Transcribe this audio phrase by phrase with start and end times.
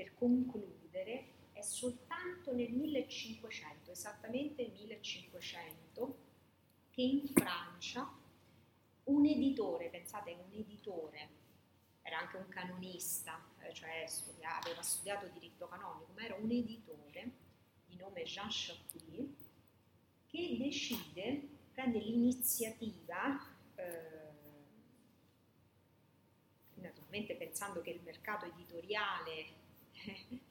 [0.00, 6.18] per concludere, è soltanto nel 1500, esattamente nel 1500,
[6.88, 8.10] che in Francia
[9.04, 11.28] un editore, pensate, un editore,
[12.00, 17.30] era anche un canonista, eh, cioè studia, aveva studiato diritto canonico, ma era un editore
[17.84, 19.50] di nome Jean Chapuis,
[20.28, 23.38] che decide, prende l'iniziativa,
[23.74, 24.28] eh,
[26.76, 29.68] naturalmente pensando che il mercato editoriale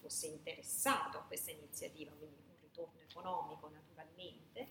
[0.00, 4.68] fosse interessato a questa iniziativa, quindi un ritorno economico naturalmente,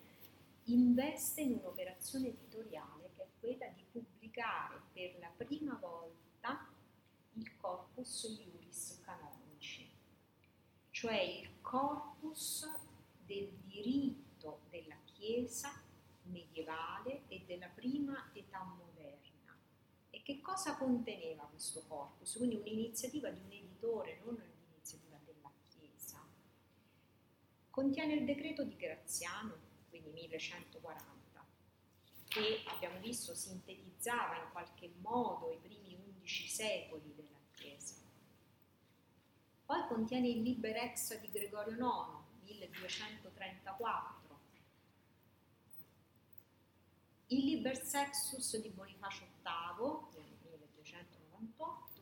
[0.66, 6.68] investe in un'operazione editoriale che è quella di pubblicare per la prima volta
[7.34, 9.90] il corpus iuris canonici,
[10.92, 12.68] cioè il corpus
[13.26, 15.82] del diritto della Chiesa
[16.24, 19.58] medievale e della prima età moderna.
[20.10, 22.36] E che cosa conteneva questo corpus?
[22.38, 26.24] Quindi un'iniziativa di un editore, non un'iniziativa della Chiesa.
[27.76, 29.54] Contiene il decreto di Graziano,
[29.90, 31.46] quindi 1140,
[32.30, 37.96] che abbiamo visto sintetizzava in qualche modo i primi undici secoli della Chiesa.
[39.66, 44.40] Poi contiene il Liber Extra di Gregorio IX, 1234,
[47.28, 52.02] il Liber Sexus di Bonifacio VIII, 1298,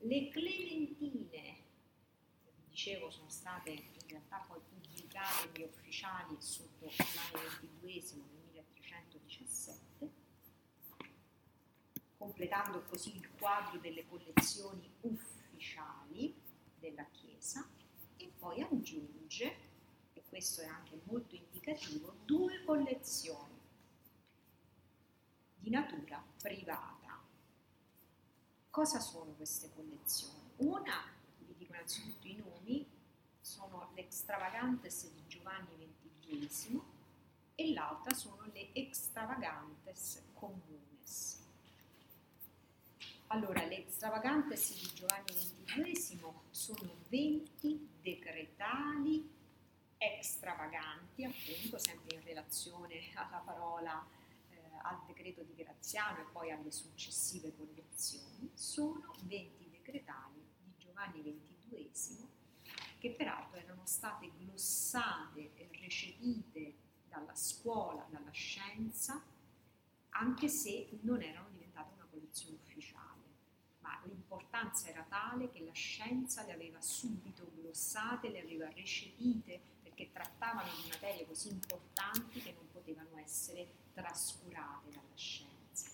[0.00, 1.57] le Clementine,
[2.78, 10.12] dicevo sono state in realtà poi pubblicate gli ufficiali sotto l'anno XXII nel 1317,
[12.16, 16.32] completando così il quadro delle collezioni ufficiali
[16.78, 17.68] della Chiesa
[18.16, 19.56] e poi aggiunge,
[20.12, 23.58] e questo è anche molto indicativo, due collezioni
[25.56, 27.20] di natura privata.
[28.70, 30.36] Cosa sono queste collezioni?
[30.58, 31.17] Una,
[31.78, 32.86] innanzitutto i nomi,
[33.40, 35.94] sono l'Extravagantes di Giovanni
[36.26, 36.80] XXI
[37.54, 41.46] e l'altra sono le Extravagantes Communes.
[43.28, 49.36] Allora, le Extravagantes di Giovanni XXI sono 20 decretali
[49.98, 54.06] extravaganti, appunto, sempre in relazione alla parola
[54.82, 61.20] al decreto di Graziano e poi alle successive collezioni, sono 20 decretali di Giovanni
[61.68, 62.28] XXII
[62.98, 66.74] che peraltro erano state glossate e recepite
[67.08, 69.22] dalla scuola, dalla scienza,
[70.10, 73.06] anche se non erano diventate una collezione ufficiale.
[73.80, 80.10] Ma l'importanza era tale che la scienza le aveva subito glossate, le aveva recepite perché
[80.12, 85.88] trattavano di materie così importanti che non potevano essere trascurate dalla scienza.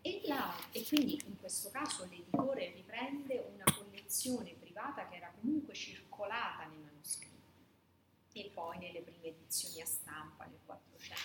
[0.00, 5.72] E, la, e quindi in questo caso l'editore riprende una collezione privata che era comunque
[5.72, 7.32] circolata nei manoscritti
[8.32, 11.22] e poi nelle prime edizioni a stampa nel 400.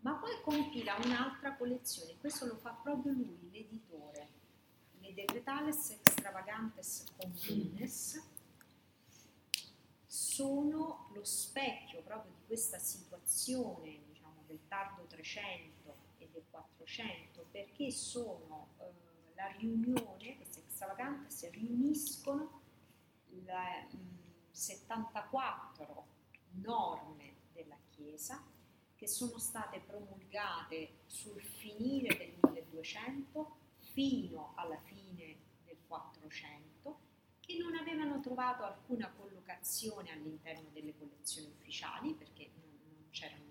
[0.00, 4.28] Ma poi compila un'altra collezione, questo lo fa proprio lui, l'editore,
[4.98, 8.20] le Decretales Extravagantes Communes,
[10.06, 14.08] sono lo specchio proprio di questa situazione
[14.46, 19.09] del tardo 300 e del 400 perché sono eh,
[19.40, 22.60] la riunione, queste extravagantes riuniscono
[23.30, 23.96] le mh,
[24.50, 26.06] 74
[26.62, 28.42] norme della Chiesa
[28.94, 36.98] che sono state promulgate sul finire del 1200 fino alla fine del 400
[37.40, 43.48] che non avevano trovato alcuna collocazione all'interno delle collezioni ufficiali perché non, non c'erano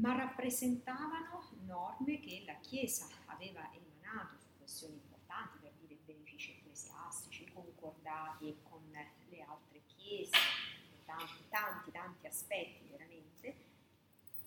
[0.00, 3.68] ma rappresentavano norme che la Chiesa aveva
[4.10, 10.36] emanato su questioni importanti, per dire i benefici ecclesiastici, concordati con le altre chiese,
[11.04, 13.68] tanti, tanti, tanti aspetti veramente,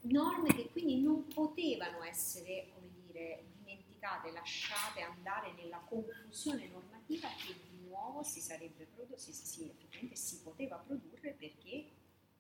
[0.01, 7.53] norme che quindi non potevano essere, come dire, dimenticate, lasciate andare nella confusione normativa che
[7.53, 11.89] di nuovo si sarebbe prodotto, si, si, effettivamente si poteva produrre perché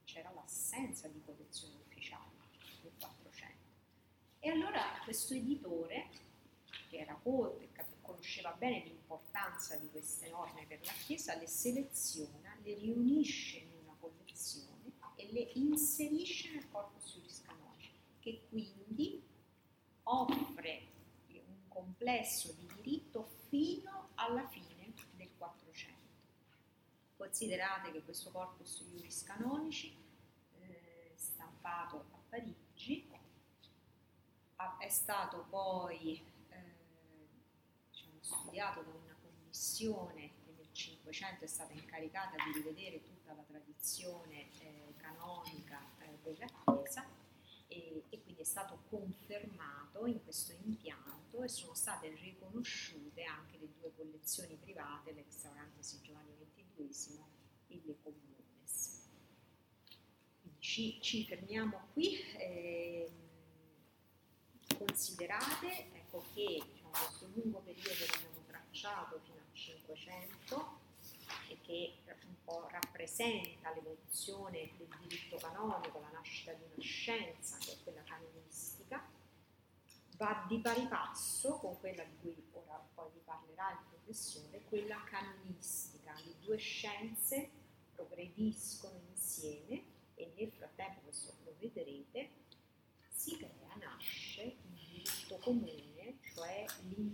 [0.03, 2.31] c'era l'assenza di collezioni ufficiali
[2.81, 3.53] nel 400.
[4.39, 6.09] E allora questo editore,
[6.93, 7.69] che era colto e
[8.01, 13.95] conosceva bene l'importanza di queste norme per la Chiesa, le seleziona, le riunisce in una
[13.99, 19.23] collezione e le inserisce nel corpus iuris canonici, che quindi
[20.03, 20.87] offre
[21.29, 25.99] un complesso di diritto fino alla fine del 400.
[27.17, 29.97] Considerate che questo corpus iuris canonici,
[30.59, 33.09] eh, stampato a Parigi,
[34.77, 36.31] è stato poi
[38.23, 40.67] studiato da una commissione che nel
[41.01, 47.05] Novecento è stata incaricata di rivedere tutta la tradizione eh, canonica eh, della Chiesa
[47.67, 53.67] e, e, quindi è stato confermato in questo impianto e sono state riconosciute anche le
[53.79, 57.19] due collezioni private, l'extravagantesi Giovanni XXII
[57.67, 59.09] e le Communes.
[60.39, 62.19] Quindi ci, ci fermiamo qui.
[62.37, 63.11] Eh,
[64.77, 66.61] considerate ecco, che
[66.93, 70.81] questo lungo periodo che abbiamo tracciato fino al 500
[71.49, 71.93] e che
[72.27, 78.03] un po' rappresenta l'evoluzione del diritto canonico, la nascita di una scienza che è quella
[78.03, 79.03] canonistica,
[80.17, 85.03] va di pari passo con quella di cui ora poi vi parlerà il professore, quella
[85.05, 86.13] canonistica.
[86.23, 87.49] Le due scienze
[87.95, 89.83] progrediscono insieme
[90.15, 92.29] e nel frattempo, questo lo vedrete,
[93.09, 95.82] si crea, nasce il diritto comune,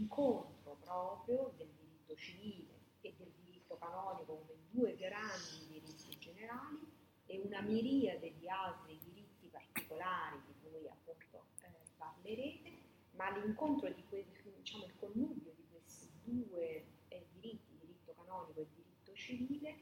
[0.09, 6.79] l'incontro proprio del diritto civile e del diritto canonico come due grandi diritti generali
[7.27, 12.71] e una miriade di altri diritti particolari di cui appunto eh, parlerete,
[13.11, 14.25] ma l'incontro di que-
[14.57, 19.77] diciamo il connubio di questi due eh, diritti, diritto canonico e diritto civile,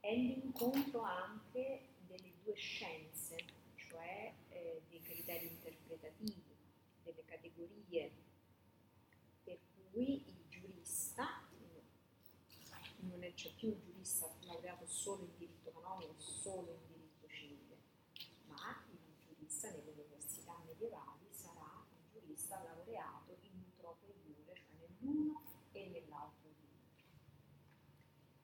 [0.00, 3.36] è l'incontro anche delle due scienze,
[3.74, 6.56] cioè eh, dei criteri interpretativi,
[7.02, 8.30] delle categorie
[9.92, 11.42] cui il giurista,
[13.00, 17.76] non c'è più il giurista laureato solo in diritto canonico, solo in diritto civile,
[18.46, 25.41] ma il giurista nelle università medievali sarà un giurista laureato in utrope iure, cioè nell'uno